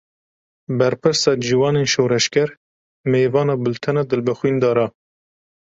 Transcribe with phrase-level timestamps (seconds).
[0.77, 2.49] Berpirsa Ciwanên Şoreşger
[3.11, 4.87] mêvana bultena Dilbixwîn Dara.